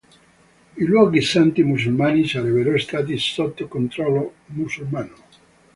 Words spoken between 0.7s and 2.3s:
I luoghi santi musulmani